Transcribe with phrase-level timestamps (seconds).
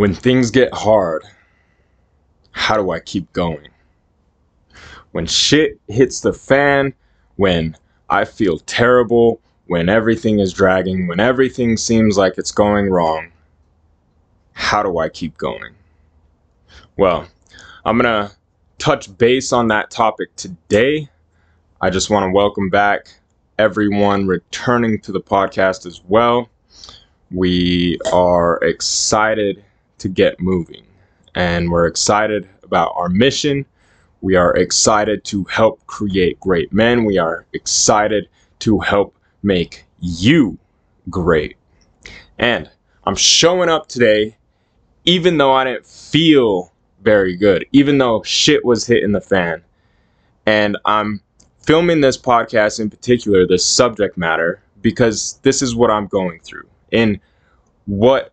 [0.00, 1.24] When things get hard,
[2.52, 3.68] how do I keep going?
[5.12, 6.94] When shit hits the fan,
[7.36, 7.76] when
[8.08, 13.30] I feel terrible, when everything is dragging, when everything seems like it's going wrong,
[14.54, 15.74] how do I keep going?
[16.96, 17.28] Well,
[17.84, 18.34] I'm going to
[18.78, 21.10] touch base on that topic today.
[21.82, 23.08] I just want to welcome back
[23.58, 26.48] everyone returning to the podcast as well.
[27.30, 29.62] We are excited
[30.00, 30.84] to get moving.
[31.34, 33.64] And we're excited about our mission.
[34.20, 37.04] We are excited to help create great men.
[37.04, 38.28] We are excited
[38.60, 40.58] to help make you
[41.08, 41.56] great.
[42.38, 42.68] And
[43.04, 44.36] I'm showing up today,
[45.04, 46.72] even though I didn't feel
[47.02, 49.62] very good, even though shit was hitting the fan.
[50.46, 51.22] And I'm
[51.60, 56.68] filming this podcast in particular, this subject matter, because this is what I'm going through.
[56.92, 57.20] And
[57.86, 58.32] what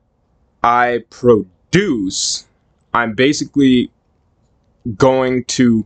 [0.63, 2.45] I produce produce,
[2.93, 3.91] I'm basically
[4.95, 5.85] going to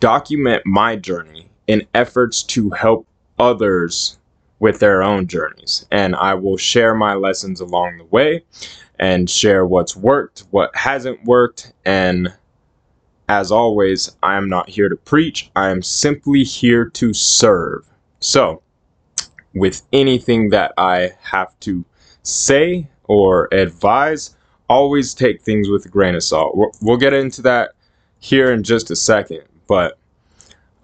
[0.00, 3.06] document my journey in efforts to help
[3.38, 4.18] others
[4.58, 5.86] with their own journeys.
[5.90, 8.44] And I will share my lessons along the way
[8.98, 11.72] and share what's worked, what hasn't worked.
[11.84, 12.32] And
[13.28, 17.86] as always, I am not here to preach, I am simply here to serve.
[18.20, 18.62] So,
[19.54, 21.84] with anything that I have to
[22.22, 24.36] say or advise,
[24.72, 26.56] always take things with a grain of salt.
[26.80, 27.72] We'll get into that
[28.20, 29.42] here in just a second.
[29.66, 29.98] But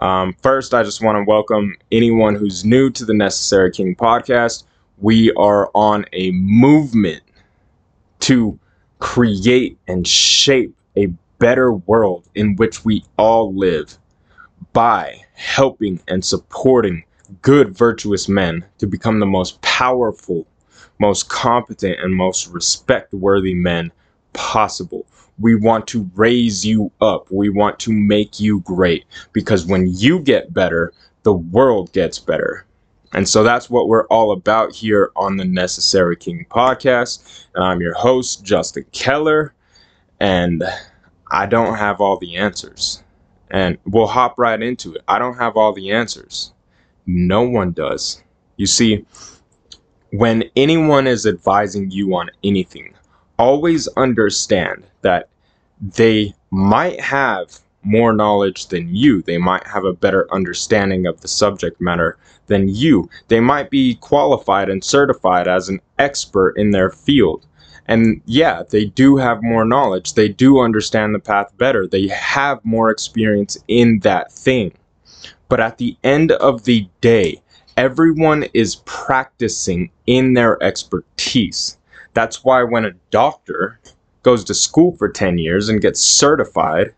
[0.00, 4.64] um, first, I just want to welcome anyone who's new to the Necessary King podcast.
[4.98, 7.22] We are on a movement
[8.20, 8.58] to
[8.98, 11.06] create and shape a
[11.38, 13.96] better world in which we all live
[14.74, 17.04] by helping and supporting
[17.40, 20.46] good, virtuous men to become the most powerful
[20.98, 23.92] most competent and most respect worthy men
[24.32, 25.06] possible.
[25.38, 27.30] We want to raise you up.
[27.30, 32.64] We want to make you great because when you get better, the world gets better.
[33.12, 37.46] And so that's what we're all about here on the Necessary King podcast.
[37.54, 39.54] And I'm your host, Justin Keller.
[40.20, 40.64] And
[41.30, 43.02] I don't have all the answers.
[43.50, 45.02] And we'll hop right into it.
[45.08, 46.52] I don't have all the answers.
[47.06, 48.22] No one does.
[48.56, 49.06] You see,
[50.12, 52.94] when anyone is advising you on anything,
[53.38, 55.28] always understand that
[55.80, 59.22] they might have more knowledge than you.
[59.22, 63.08] They might have a better understanding of the subject matter than you.
[63.28, 67.46] They might be qualified and certified as an expert in their field.
[67.86, 70.14] And yeah, they do have more knowledge.
[70.14, 71.86] They do understand the path better.
[71.86, 74.72] They have more experience in that thing.
[75.48, 77.40] But at the end of the day,
[77.78, 81.78] everyone is practicing in their expertise.
[82.12, 83.78] That's why when a doctor
[84.24, 86.92] goes to school for 10 years and gets certified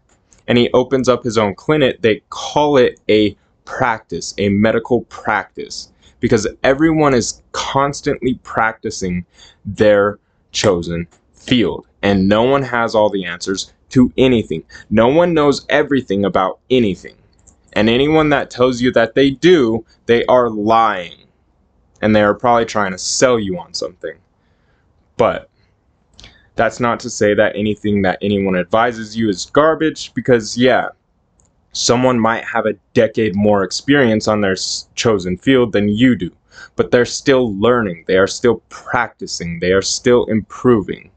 [0.48, 3.36] and he opens up his own clinic, they call it a
[3.66, 9.26] practice, a medical practice, because everyone is constantly practicing
[9.66, 10.18] their
[10.50, 11.86] chosen field.
[12.00, 14.64] And no one has all the answers to anything.
[14.88, 17.19] No one knows everything about anything.
[17.80, 21.16] And anyone that tells you that they do, they are lying.
[22.02, 24.18] And they are probably trying to sell you on something.
[25.16, 25.48] But
[26.56, 30.88] that's not to say that anything that anyone advises you is garbage, because, yeah,
[31.72, 34.56] someone might have a decade more experience on their
[34.94, 36.30] chosen field than you do.
[36.76, 41.10] But they're still learning, they are still practicing, they are still improving.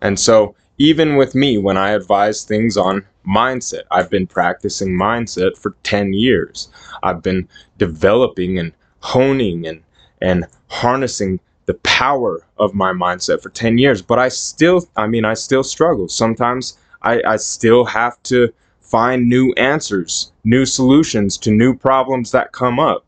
[0.00, 3.82] And so, even with me, when I advise things on mindset.
[3.90, 6.68] I've been practicing mindset for 10 years.
[7.02, 9.82] I've been developing and honing and
[10.20, 14.02] and harnessing the power of my mindset for 10 years.
[14.02, 16.08] But I still, I mean, I still struggle.
[16.08, 22.52] Sometimes I, I still have to find new answers, new solutions to new problems that
[22.52, 23.04] come up.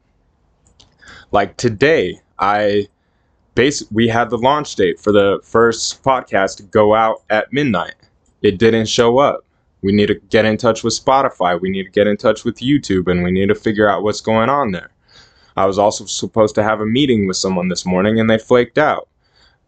[1.33, 2.89] Like today, I
[3.55, 7.95] basically we had the launch date for the first podcast go out at midnight.
[8.43, 9.45] It didn't show up.
[9.83, 11.61] We need to get in touch with Spotify.
[11.61, 14.21] We need to get in touch with YouTube and we need to figure out what's
[14.21, 14.91] going on there.
[15.57, 18.79] I was also supposed to have a meeting with someone this morning and they flaked
[18.79, 19.09] out.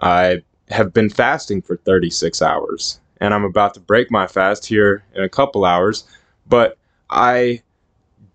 [0.01, 5.05] I have been fasting for 36 hours and I'm about to break my fast here
[5.15, 6.05] in a couple hours,
[6.47, 6.77] but
[7.11, 7.63] I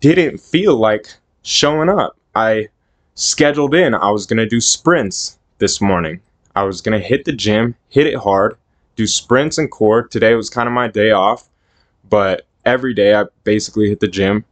[0.00, 1.08] didn't feel like
[1.42, 2.16] showing up.
[2.34, 2.68] I
[3.14, 6.20] scheduled in, I was going to do sprints this morning.
[6.54, 8.56] I was going to hit the gym, hit it hard,
[8.96, 10.06] do sprints and core.
[10.08, 11.48] Today was kind of my day off
[12.08, 14.44] but every day I basically hit the gym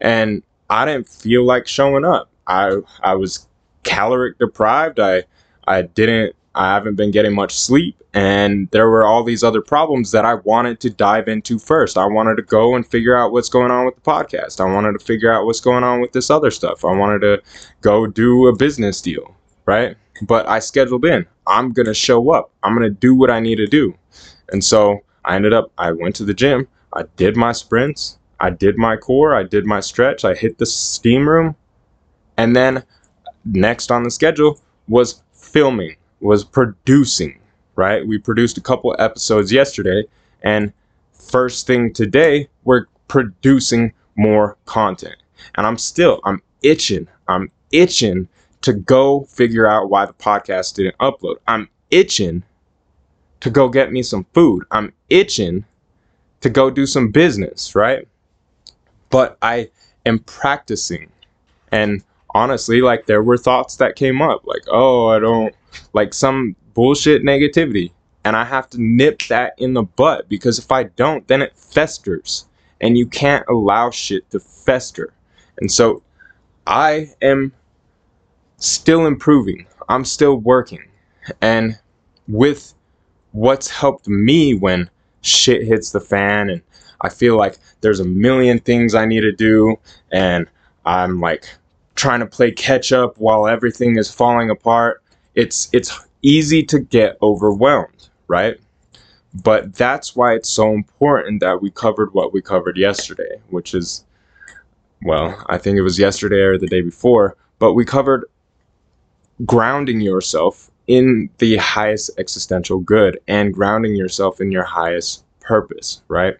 [0.00, 2.28] and I didn't feel like showing up.
[2.46, 3.46] I I was
[3.82, 5.00] caloric deprived.
[5.00, 5.24] I
[5.66, 10.12] I didn't I haven't been getting much sleep, and there were all these other problems
[10.12, 11.98] that I wanted to dive into first.
[11.98, 14.60] I wanted to go and figure out what's going on with the podcast.
[14.60, 16.84] I wanted to figure out what's going on with this other stuff.
[16.84, 17.42] I wanted to
[17.80, 19.34] go do a business deal,
[19.66, 19.96] right?
[20.22, 21.26] But I scheduled in.
[21.48, 22.52] I'm going to show up.
[22.62, 23.92] I'm going to do what I need to do.
[24.50, 26.68] And so I ended up, I went to the gym.
[26.94, 28.18] I did my sprints.
[28.40, 29.34] I did my core.
[29.34, 30.24] I did my stretch.
[30.24, 31.56] I hit the steam room.
[32.36, 32.84] And then
[33.44, 37.38] next on the schedule was filming, was producing,
[37.76, 38.06] right?
[38.06, 40.04] We produced a couple episodes yesterday.
[40.42, 40.72] And
[41.12, 45.16] first thing today, we're producing more content.
[45.56, 47.08] And I'm still, I'm itching.
[47.28, 48.28] I'm itching
[48.62, 51.36] to go figure out why the podcast didn't upload.
[51.46, 52.42] I'm itching
[53.40, 54.64] to go get me some food.
[54.70, 55.64] I'm itching
[56.44, 58.06] to go do some business, right?
[59.08, 59.70] But I
[60.04, 61.10] am practicing.
[61.72, 62.04] And
[62.34, 65.54] honestly, like there were thoughts that came up like, oh, I don't
[65.94, 67.92] like some bullshit negativity.
[68.26, 71.56] And I have to nip that in the butt because if I don't, then it
[71.56, 72.44] festers.
[72.82, 75.14] And you can't allow shit to fester.
[75.62, 76.02] And so
[76.66, 77.54] I am
[78.58, 79.66] still improving.
[79.88, 80.84] I'm still working.
[81.40, 81.78] And
[82.28, 82.74] with
[83.32, 84.90] what's helped me when
[85.24, 86.62] shit hits the fan and
[87.00, 89.78] I feel like there's a million things I need to do
[90.12, 90.46] and
[90.84, 91.48] I'm like
[91.94, 95.02] trying to play catch up while everything is falling apart.
[95.34, 98.58] It's it's easy to get overwhelmed, right?
[99.42, 104.04] But that's why it's so important that we covered what we covered yesterday, which is
[105.02, 108.24] well, I think it was yesterday or the day before, but we covered
[109.44, 116.36] grounding yourself in the highest existential good and grounding yourself in your highest purpose, right?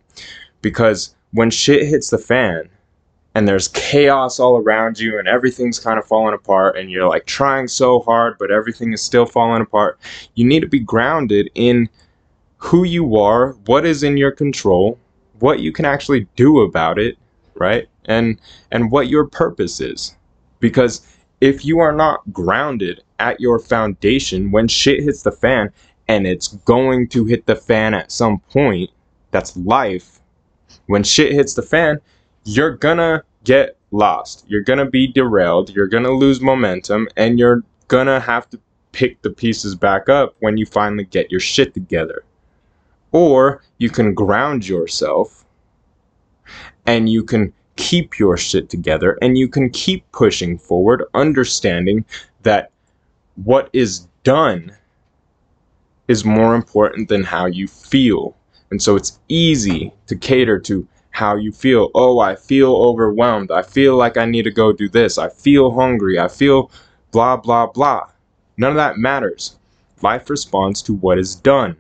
[0.63, 2.69] Because when shit hits the fan
[3.35, 7.27] and there's chaos all around you and everything's kind of falling apart and you're like
[7.27, 9.99] trying so hard but everything is still falling apart,
[10.35, 11.89] you need to be grounded in
[12.59, 14.99] who you are, what is in your control,
[15.41, 17.19] what you can actually do about it,
[17.55, 17.89] right?
[18.07, 18.41] And
[18.71, 20.15] and what your purpose is.
[20.61, 21.07] Because
[21.41, 25.73] if you are not grounded at your foundation when shit hits the fan
[26.09, 28.91] and it's going to hit the fan at some point,
[29.31, 30.21] that's life.
[30.87, 32.01] When shit hits the fan,
[32.45, 34.45] you're gonna get lost.
[34.49, 35.71] You're gonna be derailed.
[35.71, 38.61] You're gonna lose momentum and you're gonna have to
[38.93, 42.25] pick the pieces back up when you finally get your shit together.
[43.13, 45.45] Or you can ground yourself
[46.87, 52.05] and you can keep your shit together and you can keep pushing forward, understanding
[52.43, 52.71] that
[53.37, 54.77] what is done
[56.09, 58.37] is more important than how you feel.
[58.71, 61.91] And so it's easy to cater to how you feel.
[61.95, 63.51] Oh, I feel overwhelmed.
[63.51, 65.17] I feel like I need to go do this.
[65.17, 66.19] I feel hungry.
[66.19, 66.71] I feel
[67.13, 68.09] blah, blah, blah.
[68.57, 69.57] None of that matters.
[70.03, 71.77] Life responds to what is done.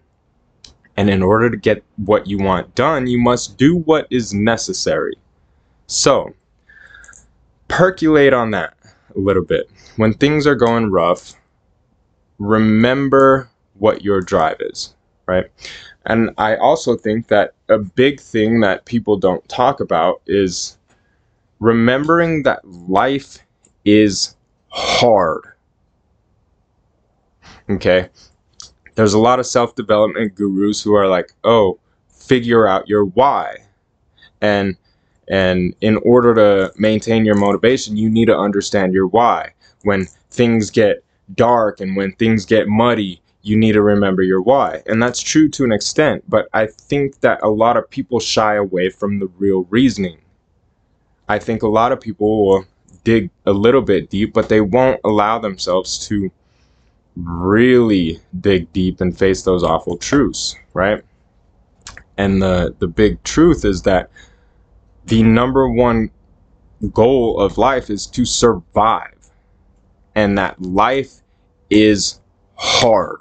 [0.96, 5.14] And in order to get what you want done, you must do what is necessary.
[5.88, 6.32] So,
[7.68, 8.74] percolate on that
[9.14, 9.68] a little bit.
[9.96, 11.34] When things are going rough,
[12.38, 14.94] remember what your drive is,
[15.26, 15.46] right?
[16.06, 20.78] And I also think that a big thing that people don't talk about is
[21.60, 23.38] remembering that life
[23.84, 24.36] is
[24.68, 25.42] hard.
[27.70, 28.08] Okay?
[28.94, 33.56] There's a lot of self development gurus who are like, oh, figure out your why.
[34.40, 34.76] And
[35.28, 39.52] and in order to maintain your motivation, you need to understand your why.
[39.82, 41.03] When things get
[41.34, 44.82] dark and when things get muddy, you need to remember your why.
[44.86, 48.54] And that's true to an extent, but I think that a lot of people shy
[48.54, 50.18] away from the real reasoning.
[51.28, 52.64] I think a lot of people will
[53.04, 56.30] dig a little bit deep, but they won't allow themselves to
[57.16, 61.02] really dig deep and face those awful truths, right?
[62.16, 64.10] And the the big truth is that
[65.06, 66.10] the number one
[66.92, 69.13] goal of life is to survive.
[70.14, 71.20] And that life
[71.70, 72.20] is
[72.56, 73.20] hard.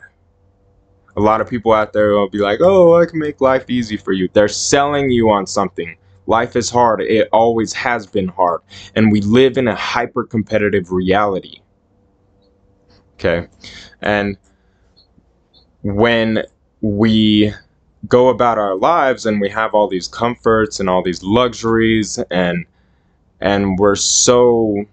[1.15, 3.97] A lot of people out there will be like, oh, I can make life easy
[3.97, 4.29] for you.
[4.33, 5.95] They're selling you on something.
[6.25, 7.01] Life is hard.
[7.01, 8.61] It always has been hard.
[8.95, 11.59] And we live in a hyper competitive reality.
[13.15, 13.47] Okay.
[14.01, 14.37] And
[15.81, 16.43] when
[16.81, 17.53] we
[18.07, 22.65] go about our lives and we have all these comforts and all these luxuries and
[23.39, 24.85] and we're so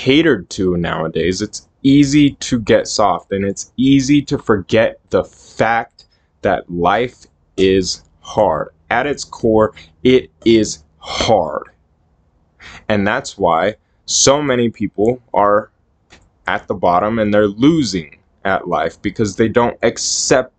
[0.00, 6.06] catered to nowadays it's easy to get soft and it's easy to forget the fact
[6.40, 7.26] that life
[7.58, 8.70] is hard.
[8.88, 11.64] At its core it is hard.
[12.88, 13.74] And that's why
[14.06, 15.70] so many people are
[16.46, 18.16] at the bottom and they're losing
[18.46, 20.54] at life because they don't accept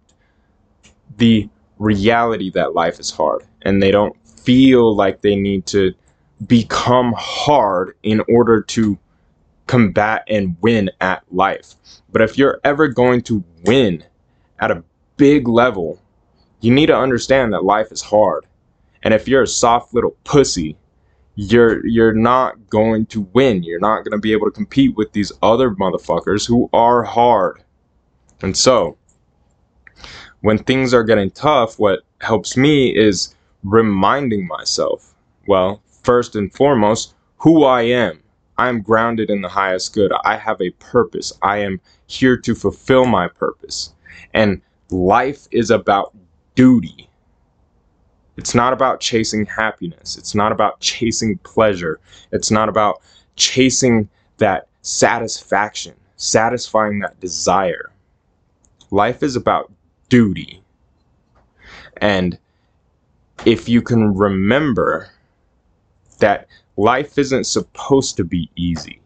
[1.18, 5.96] the reality that life is hard and they don't feel like they need to
[6.46, 9.00] become hard in order to
[9.72, 11.76] combat and win at life.
[12.12, 14.04] But if you're ever going to win
[14.60, 14.84] at a
[15.16, 15.98] big level,
[16.60, 18.46] you need to understand that life is hard.
[19.04, 20.76] And if you're a soft little pussy,
[21.36, 23.64] you're you're not going to win.
[23.64, 27.64] You're not going to be able to compete with these other motherfuckers who are hard.
[28.42, 28.98] And so,
[30.42, 35.14] when things are getting tough, what helps me is reminding myself,
[35.48, 38.21] well, first and foremost, who I am.
[38.62, 40.12] I am grounded in the highest good.
[40.24, 41.34] I have a purpose.
[41.42, 43.96] I am here to fulfill my purpose.
[44.36, 46.16] And life is about
[46.54, 47.10] duty.
[48.38, 50.16] It's not about chasing happiness.
[50.16, 52.00] It's not about chasing pleasure.
[52.32, 53.02] It's not about
[53.36, 57.92] chasing that satisfaction, satisfying that desire.
[58.92, 59.72] Life is about
[60.10, 60.62] duty.
[61.98, 62.38] And
[63.44, 65.10] if you can remember
[66.20, 66.46] that
[66.82, 69.00] life isn't supposed to be easy,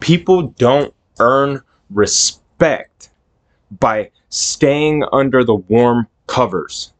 [0.00, 3.10] people don't earn respect
[3.78, 6.92] by staying under the warm covers.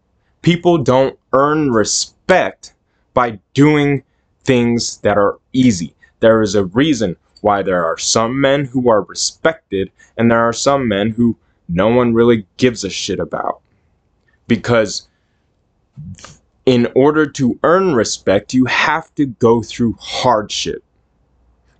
[0.43, 2.75] People don't earn respect
[3.13, 4.03] by doing
[4.45, 5.95] things that are easy.
[6.21, 10.53] There is a reason why there are some men who are respected and there are
[10.53, 11.37] some men who
[11.69, 13.61] no one really gives a shit about.
[14.47, 15.09] Because
[16.69, 20.85] in order to earn respect, you have to go through hardship.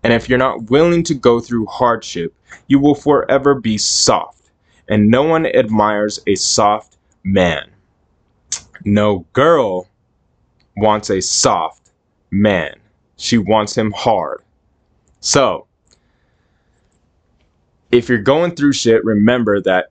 [0.03, 2.35] And if you're not willing to go through hardship,
[2.69, 4.51] you will forever be soft.
[4.89, 7.71] And no one admires a soft man.
[8.87, 9.91] No girl
[10.79, 11.91] wants a soft
[12.31, 12.75] man.
[13.19, 14.43] She wants him hard.
[15.21, 15.67] So,
[17.93, 19.91] if you're going through shit, remember that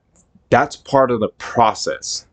[0.50, 2.27] that's part of the process.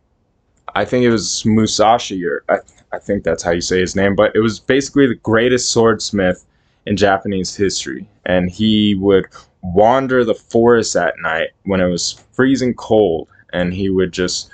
[0.75, 2.59] I think it was Musashi, or I,
[2.93, 6.45] I think that's how you say his name, but it was basically the greatest swordsmith
[6.87, 8.09] in Japanese history.
[8.27, 9.27] And he would
[9.63, 14.51] wander the forest at night when it was freezing cold, and he would just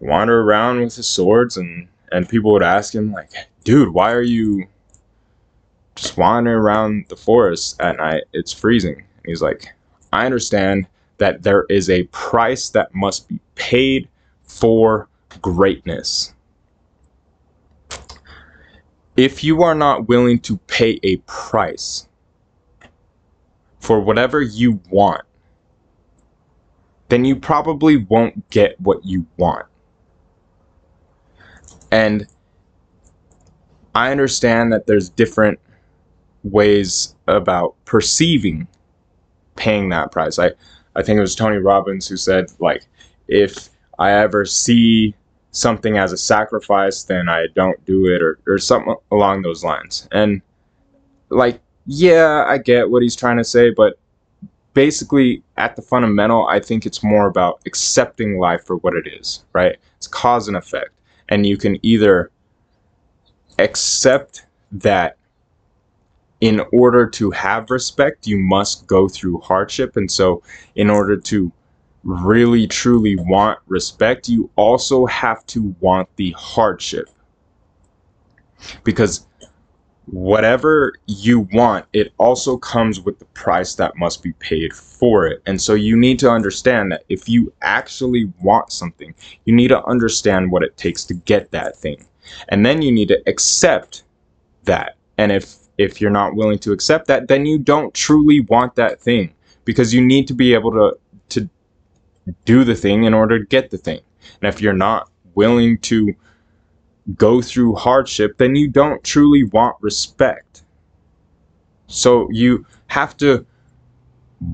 [0.00, 3.30] wander around with his swords, and, and people would ask him, like,
[3.64, 4.66] dude, why are you
[5.96, 8.22] just wandering around the forest at night?
[8.32, 8.94] It's freezing.
[8.94, 9.74] And he's like,
[10.12, 10.86] I understand
[11.18, 14.08] that there is a price that must be paid
[14.48, 15.08] for
[15.40, 16.34] greatness.
[19.16, 22.08] If you are not willing to pay a price
[23.78, 25.22] for whatever you want,
[27.08, 29.66] then you probably won't get what you want.
[31.90, 32.26] And
[33.94, 35.58] I understand that there's different
[36.44, 38.68] ways about perceiving
[39.56, 40.38] paying that price.
[40.38, 40.52] I,
[40.94, 42.86] I think it was Tony Robbins who said, like,
[43.26, 45.14] if I ever see
[45.50, 50.08] something as a sacrifice, then I don't do it, or, or something along those lines.
[50.12, 50.40] And,
[51.30, 53.98] like, yeah, I get what he's trying to say, but
[54.74, 59.44] basically, at the fundamental, I think it's more about accepting life for what it is,
[59.52, 59.76] right?
[59.96, 60.90] It's cause and effect.
[61.30, 62.30] And you can either
[63.58, 65.16] accept that
[66.40, 69.96] in order to have respect, you must go through hardship.
[69.96, 70.42] And so,
[70.76, 71.52] in order to
[72.04, 77.08] really truly want respect, you also have to want the hardship.
[78.84, 79.26] Because
[80.06, 85.42] whatever you want, it also comes with the price that must be paid for it.
[85.46, 89.14] And so you need to understand that if you actually want something,
[89.44, 92.04] you need to understand what it takes to get that thing.
[92.48, 94.04] And then you need to accept
[94.64, 94.96] that.
[95.18, 99.00] And if if you're not willing to accept that, then you don't truly want that
[99.00, 99.32] thing
[99.64, 100.98] because you need to be able to
[101.30, 101.48] to
[102.44, 104.00] do the thing in order to get the thing.
[104.40, 106.14] And if you're not willing to
[107.16, 110.62] go through hardship, then you don't truly want respect.
[111.86, 113.46] So you have to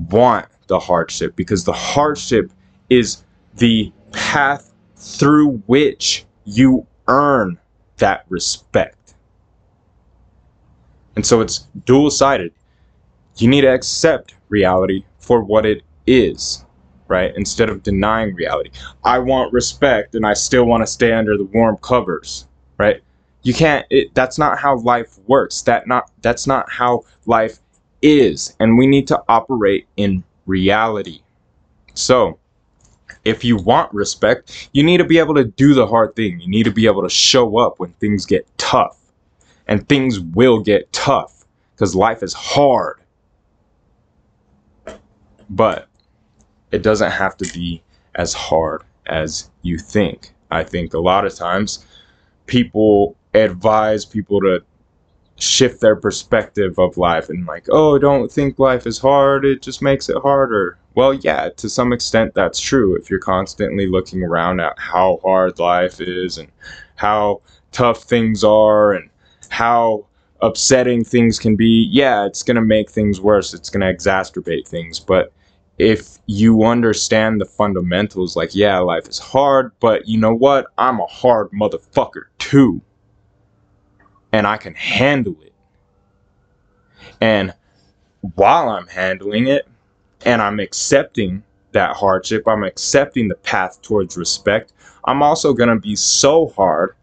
[0.09, 2.51] want the hardship because the hardship
[2.89, 3.23] is
[3.55, 7.59] the path through which you earn
[7.97, 9.15] that respect.
[11.15, 12.51] And so it's dual sided.
[13.37, 16.64] You need to accept reality for what it is,
[17.07, 17.33] right?
[17.35, 18.71] Instead of denying reality.
[19.03, 22.47] I want respect and I still want to stay under the warm covers,
[22.77, 23.01] right?
[23.43, 25.61] You can't it, that's not how life works.
[25.63, 27.59] That not that's not how life
[28.01, 31.21] is and we need to operate in reality.
[31.93, 32.39] So,
[33.23, 36.39] if you want respect, you need to be able to do the hard thing.
[36.39, 38.99] You need to be able to show up when things get tough.
[39.67, 41.43] And things will get tough
[41.73, 42.99] because life is hard.
[45.49, 45.87] But
[46.75, 47.81] it doesn't have to be
[48.15, 50.33] as hard as you think.
[50.51, 51.85] I think a lot of times
[52.47, 54.61] people advise people to
[55.37, 59.81] shift their perspective of life and like, oh, don't think life is hard, it just
[59.81, 60.77] makes it harder.
[60.95, 62.95] Well, yeah, to some extent that's true.
[62.95, 66.49] If you're constantly looking around at how hard life is and
[66.95, 67.41] how
[67.71, 69.09] tough things are and
[69.49, 70.05] how
[70.41, 73.53] upsetting things can be, yeah, it's going to make things worse.
[73.53, 74.99] It's going to exacerbate things.
[74.99, 75.31] But
[75.77, 80.67] if you understand the fundamentals, like, yeah, life is hard, but you know what?
[80.77, 82.81] I'm a hard motherfucker too.
[84.31, 85.53] And I can handle it.
[87.21, 87.53] And
[88.35, 89.67] while I'm handling it
[90.25, 94.73] and I'm accepting that hardship, I'm accepting the path towards respect,
[95.05, 96.95] I'm also going to be so hard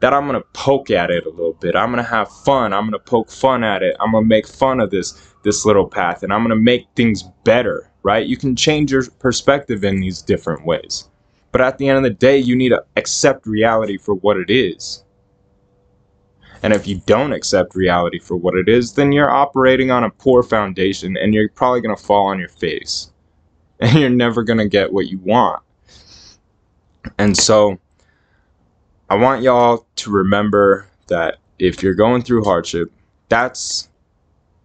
[0.00, 1.76] that I'm going to poke at it a little bit.
[1.76, 2.72] I'm going to have fun.
[2.72, 3.96] I'm going to poke fun at it.
[4.00, 6.86] I'm going to make fun of this this little path and I'm going to make
[6.96, 8.26] things better, right?
[8.26, 11.08] You can change your perspective in these different ways.
[11.50, 14.50] But at the end of the day, you need to accept reality for what it
[14.50, 15.02] is.
[16.62, 20.10] And if you don't accept reality for what it is, then you're operating on a
[20.10, 23.10] poor foundation and you're probably going to fall on your face.
[23.80, 25.60] And you're never going to get what you want.
[27.18, 27.78] And so
[29.10, 32.90] I want y'all to remember that if you're going through hardship,
[33.28, 33.88] that's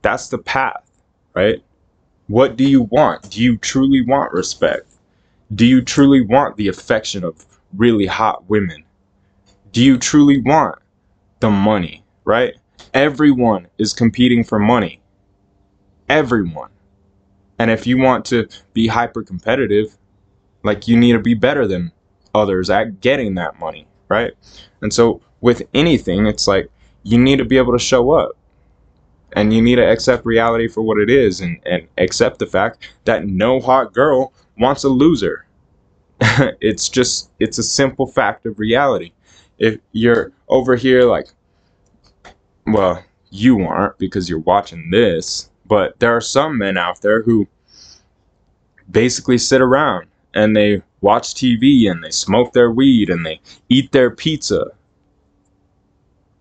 [0.04, 0.90] that's the path,
[1.34, 1.62] right?
[2.30, 3.30] What do you want?
[3.30, 4.88] Do you truly want respect?
[5.56, 7.46] Do you truly want the affection of
[7.76, 8.86] really hot women?
[9.74, 10.80] Do you truly want
[11.42, 12.56] the money, right?
[12.94, 15.02] Everyone is competing for money.
[16.08, 16.70] Everyone.
[17.60, 19.98] And if you want to be hyper competitive,
[20.64, 21.92] like you need to be better than
[22.34, 24.34] others at getting that money right?
[24.82, 26.70] And so with anything, it's like
[27.04, 28.32] you need to be able to show up
[29.34, 32.90] and you need to accept reality for what it is and, and accept the fact
[33.06, 35.46] that no hot girl wants a loser.
[36.62, 39.12] it's just, it's a simple fact of reality.
[39.58, 41.28] If you're over here like,
[42.66, 47.48] well, you aren't because you're watching this, but there are some men out there who
[48.90, 53.40] basically sit around and they watch TV and they smoke their weed and they
[53.70, 54.72] eat their pizza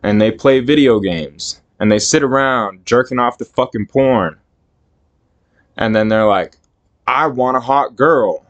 [0.03, 4.38] and they play video games and they sit around jerking off the fucking porn.
[5.77, 6.57] And then they're like,
[7.07, 8.45] I want a hot girl.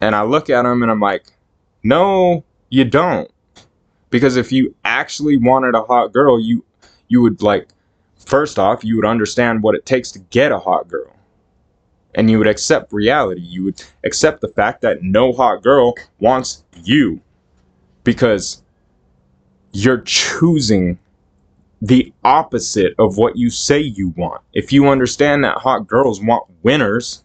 [0.00, 1.26] And I look at them and I'm like,
[1.82, 3.30] no, you don't.
[4.10, 6.64] Because if you actually wanted a hot girl, you
[7.08, 7.68] you would like
[8.16, 11.12] first off, you would understand what it takes to get a hot girl
[12.14, 13.40] and you would accept reality.
[13.40, 17.20] You would accept the fact that no hot girl wants you
[18.04, 18.61] because
[19.72, 20.98] you're choosing
[21.80, 24.40] the opposite of what you say you want.
[24.52, 27.24] If you understand that hot girls want winners,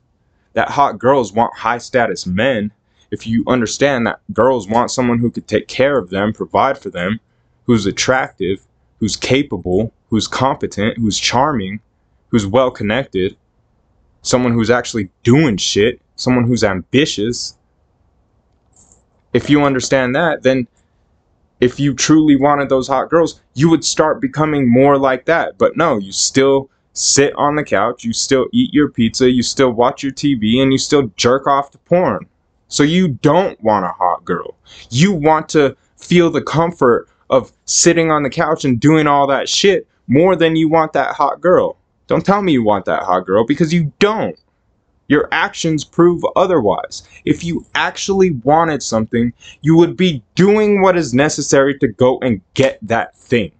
[0.54, 2.72] that hot girls want high status men,
[3.12, 6.90] if you understand that girls want someone who could take care of them, provide for
[6.90, 7.20] them,
[7.66, 8.66] who's attractive,
[9.00, 11.80] who's capable, who's competent, who's charming,
[12.30, 13.38] who's well connected,
[14.24, 17.56] someone who's actually doing shit, someone who's ambitious.
[19.34, 20.68] If you understand that, then
[21.60, 25.58] if you truly wanted those hot girls, you would start becoming more like that.
[25.58, 29.72] But no, you still sit on the couch, you still eat your pizza, you still
[29.72, 32.28] watch your TV, and you still jerk off to porn.
[32.68, 34.56] So you don't want a hot girl.
[34.90, 39.50] You want to feel the comfort of sitting on the couch and doing all that
[39.50, 41.78] shit more than you want that hot girl.
[42.08, 44.38] Don't tell me you want that hot girl because you don't.
[45.08, 47.08] Your actions prove otherwise.
[47.26, 52.42] If you actually wanted something, you would be doing what is necessary to go and
[52.54, 53.52] get that thing.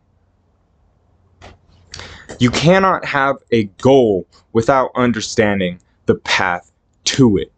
[2.40, 6.72] You cannot have a goal without understanding the path
[7.06, 7.52] to it.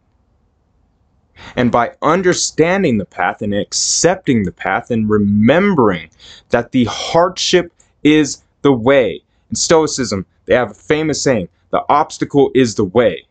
[1.56, 6.10] And by understanding the path and accepting the path and remembering
[6.50, 7.72] that the hardship
[8.04, 9.22] is the way.
[9.48, 13.24] In Stoicism, they have a famous saying the obstacle is the way.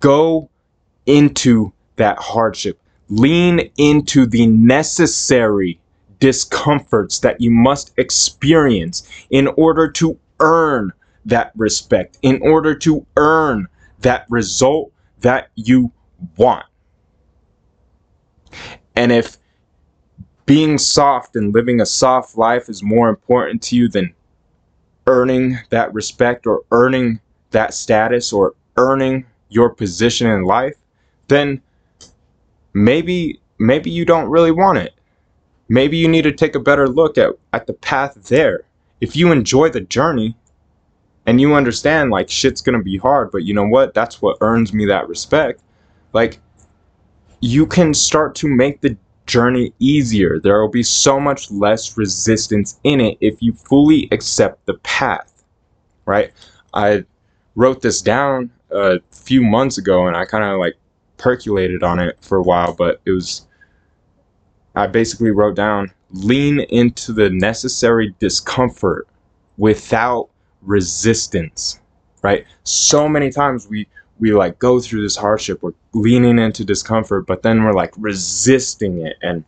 [0.00, 0.50] Go
[1.06, 2.80] into that hardship.
[3.08, 5.80] Lean into the necessary
[6.18, 10.92] discomforts that you must experience in order to earn
[11.24, 13.66] that respect, in order to earn
[14.00, 15.92] that result that you
[16.36, 16.64] want.
[18.96, 19.36] And if
[20.46, 24.14] being soft and living a soft life is more important to you than
[25.06, 30.74] earning that respect or earning that status or earning your position in life,
[31.28, 31.60] then
[32.72, 34.94] maybe maybe you don't really want it.
[35.68, 38.62] Maybe you need to take a better look at, at the path there.
[39.00, 40.36] If you enjoy the journey,
[41.26, 43.94] and you understand like shit's gonna be hard, but you know what?
[43.94, 45.62] That's what earns me that respect.
[46.12, 46.40] Like,
[47.40, 50.40] you can start to make the journey easier.
[50.40, 55.44] There will be so much less resistance in it if you fully accept the path,
[56.04, 56.32] right?
[56.74, 57.04] I
[57.54, 60.76] wrote this down a few months ago and I kind of like
[61.16, 63.46] percolated on it for a while, but it was,
[64.74, 69.06] I basically wrote down lean into the necessary discomfort
[69.58, 70.28] without
[70.62, 71.80] resistance,
[72.22, 72.44] right?
[72.64, 73.86] So many times we,
[74.18, 79.06] we like go through this hardship, we're leaning into discomfort, but then we're like resisting
[79.06, 79.44] it and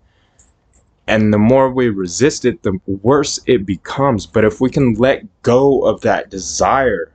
[1.08, 4.24] and the more we resist it, the worse it becomes.
[4.24, 7.10] But if we can let go of that desire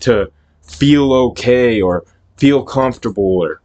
[0.00, 0.30] to
[0.72, 2.04] feel okay or
[2.36, 3.60] feel comfortable or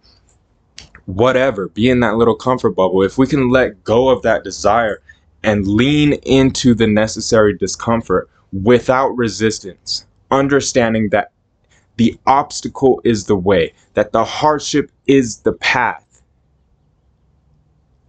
[1.06, 5.02] whatever, be in that little comfort bubble, if we can let go of that desire
[5.44, 11.32] and lean into the necessary discomfort without resistance, understanding that
[11.96, 16.22] the obstacle is the way, that the hardship is the path.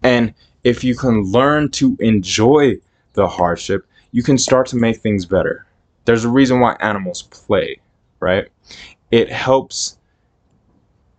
[0.03, 0.35] And
[0.65, 2.79] if you can learn to enjoy
[3.15, 5.67] the hardship, you can start to make things better.
[6.05, 7.81] There's a reason why animals play,
[8.21, 8.49] right?
[9.11, 9.99] It helps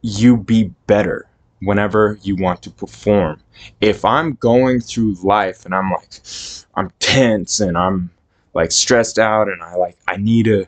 [0.02, 1.28] you be better
[1.62, 3.42] whenever you want to perform.
[3.82, 6.22] If I'm going through life and I'm like,
[6.76, 8.10] I'm tense and I'm
[8.54, 10.66] like stressed out and I like, I need to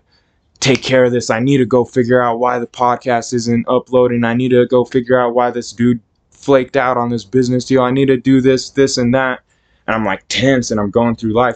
[0.59, 1.29] take care of this.
[1.29, 4.23] I need to go figure out why the podcast isn't uploading.
[4.23, 7.81] I need to go figure out why this dude flaked out on this business deal.
[7.81, 9.41] I need to do this, this, and that.
[9.87, 11.55] And I'm like tense and I'm going through life.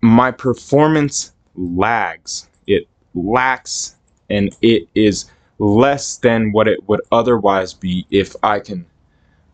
[0.00, 2.48] My performance lags.
[2.66, 3.96] It lacks
[4.32, 5.26] and it is
[5.58, 8.86] less than what it would otherwise be if I can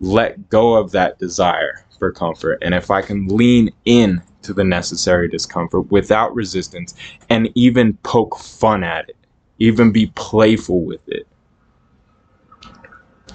[0.01, 4.65] let go of that desire for comfort and if I can lean in to the
[4.65, 6.95] necessary discomfort without resistance
[7.29, 9.17] and even poke fun at it,
[9.59, 11.27] even be playful with it.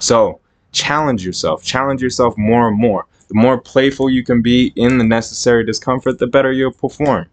[0.00, 0.40] So,
[0.72, 3.06] challenge yourself, challenge yourself more and more.
[3.28, 7.26] The more playful you can be in the necessary discomfort, the better you'll perform.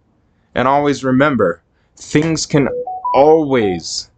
[0.53, 1.63] And always remember,
[1.95, 2.67] things can
[3.13, 4.09] always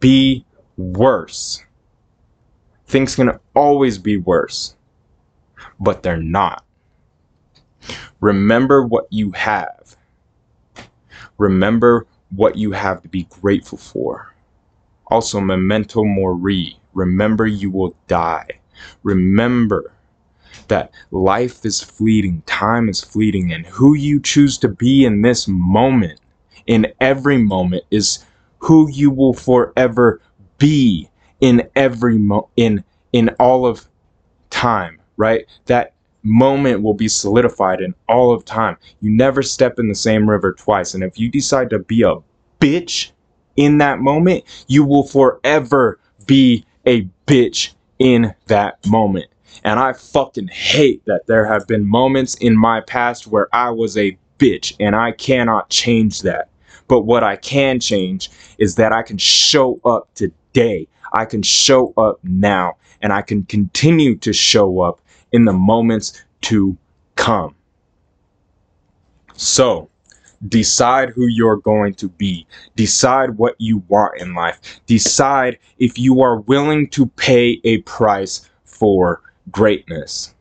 [0.00, 0.44] be
[0.76, 1.62] worse.
[2.86, 4.74] Things can always be worse,
[5.78, 6.64] but they're not.
[8.20, 9.96] Remember what you have.
[11.38, 14.34] Remember what you have to be grateful for.
[15.06, 16.76] Also, memento mori.
[16.94, 18.48] Remember you will die.
[19.02, 19.92] Remember
[20.68, 25.48] that life is fleeting, time is fleeting, and who you choose to be in this
[25.48, 26.20] moment,
[26.66, 28.24] in every moment, is
[28.58, 30.20] who you will forever
[30.58, 31.08] be
[31.40, 33.86] in every mo in in all of
[34.50, 35.46] time, right?
[35.66, 38.76] That moment will be solidified in all of time.
[39.00, 40.94] You never step in the same river twice.
[40.94, 42.16] And if you decide to be a
[42.60, 43.10] bitch
[43.56, 49.26] in that moment, you will forever be a bitch in that moment.
[49.64, 53.96] And I fucking hate that there have been moments in my past where I was
[53.96, 56.48] a bitch and I cannot change that.
[56.88, 60.88] But what I can change is that I can show up today.
[61.12, 65.00] I can show up now and I can continue to show up
[65.30, 66.76] in the moments to
[67.14, 67.54] come.
[69.34, 69.88] So,
[70.48, 72.46] decide who you're going to be.
[72.76, 74.80] Decide what you want in life.
[74.86, 80.34] Decide if you are willing to pay a price for greatness.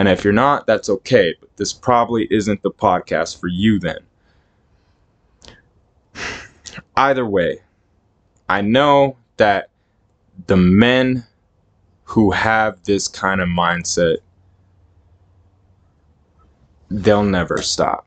[0.00, 1.34] And if you're not, that's okay.
[1.38, 3.98] But this probably isn't the podcast for you then.
[6.96, 7.58] Either way,
[8.48, 9.68] I know that
[10.46, 11.26] the men
[12.04, 14.16] who have this kind of mindset,
[16.88, 18.06] they'll never stop.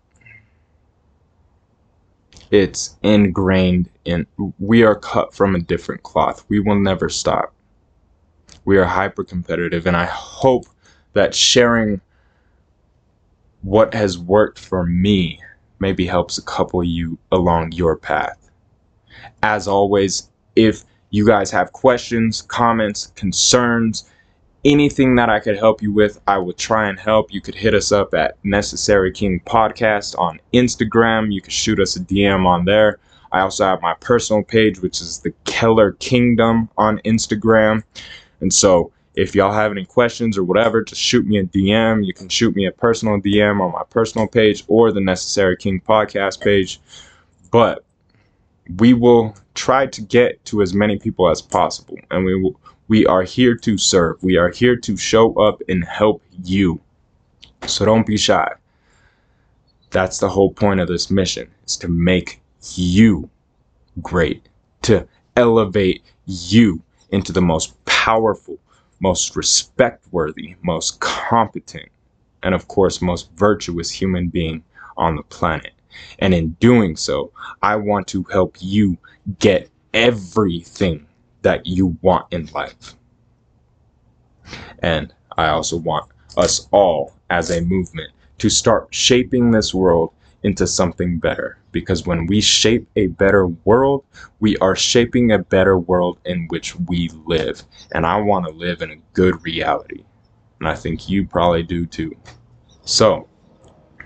[2.50, 4.26] It's ingrained in,
[4.58, 6.44] we are cut from a different cloth.
[6.50, 7.54] We will never stop.
[8.66, 10.66] We are hyper competitive, and I hope
[11.14, 12.02] that sharing
[13.62, 15.40] what has worked for me
[15.80, 18.50] maybe helps a couple you along your path.
[19.42, 24.10] As always, if you guys have questions, comments, concerns,
[24.66, 27.34] anything that I could help you with, I will try and help.
[27.34, 31.34] You could hit us up at Necessary King Podcast on Instagram.
[31.34, 33.00] You could shoot us a DM on there.
[33.32, 37.84] I also have my personal page, which is the Keller Kingdom on Instagram.
[38.42, 42.06] And so if y'all have any questions or whatever, just shoot me a DM.
[42.06, 45.82] You can shoot me a personal DM on my personal page or the Necessary King
[45.82, 46.80] podcast page.
[47.52, 47.84] But
[48.78, 53.06] we will try to get to as many people as possible and we will, we
[53.06, 56.80] are here to serve we are here to show up and help you
[57.68, 58.50] so don't be shy
[59.94, 62.42] that's the whole point of this mission is to make
[62.76, 63.30] you
[64.02, 64.50] great,
[64.82, 68.58] to elevate you into the most powerful,
[69.04, 71.90] most respect worthy, most competent,
[72.42, 74.64] and of course, most virtuous human being
[74.96, 75.74] on the planet.
[76.20, 78.98] And in doing so, I want to help you
[79.40, 81.06] get everything
[81.42, 82.96] that you want in life.
[84.80, 90.14] And I also want us all as a movement to start shaping this world
[90.44, 91.58] into something better.
[91.74, 94.06] Because when we shape a better world,
[94.40, 97.64] we are shaping a better world in which we live.
[97.94, 100.06] And I want to live in a good reality.
[100.62, 102.16] And I think you probably do too.
[102.86, 103.28] So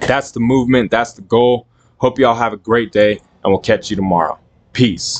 [0.01, 0.89] that's the movement.
[0.89, 1.67] That's the goal.
[1.97, 4.39] Hope y'all have a great day and we'll catch you tomorrow.
[4.73, 5.15] Peace.